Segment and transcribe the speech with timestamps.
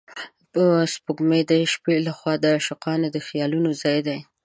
[0.93, 4.19] سپوږمۍ د شپې له خوا د عاشقانو د خیالونو ځای دی